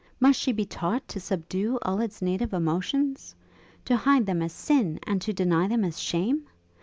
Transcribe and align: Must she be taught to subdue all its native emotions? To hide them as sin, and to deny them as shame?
Must 0.19 0.39
she 0.39 0.51
be 0.51 0.65
taught 0.65 1.07
to 1.09 1.19
subdue 1.19 1.77
all 1.83 2.01
its 2.01 2.23
native 2.23 2.53
emotions? 2.55 3.35
To 3.85 3.95
hide 3.95 4.25
them 4.25 4.41
as 4.41 4.51
sin, 4.51 4.99
and 5.03 5.21
to 5.21 5.31
deny 5.31 5.67
them 5.67 5.85
as 5.85 5.99
shame? 5.99 6.47